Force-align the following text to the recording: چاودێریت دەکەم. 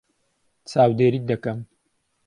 چاودێریت 0.69 1.23
دەکەم. 1.31 1.59